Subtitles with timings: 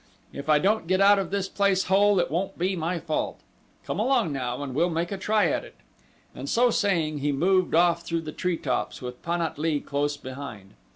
[0.33, 3.39] If I don't get out of this place whole it won't be my fault.
[3.85, 5.75] Come along now and we'll make a try at it,"
[6.33, 10.17] and so saying he moved off through the tree tops with Pan at lee close
[10.17, 10.73] behind.